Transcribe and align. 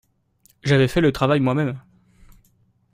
J’avais 0.63 0.87
fait 0.87 0.99
le 0.99 1.11
travail 1.11 1.41
moi-même. 1.41 1.79